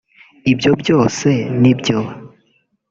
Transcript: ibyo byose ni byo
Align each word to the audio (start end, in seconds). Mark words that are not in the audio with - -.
ibyo 0.51 0.71
byose 0.81 1.29
ni 1.61 1.73
byo 1.79 1.97